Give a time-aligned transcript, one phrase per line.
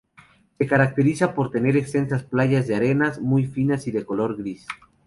[0.57, 4.65] Se caracteriza por tener extensas playas de arenas muy finas y de color gris.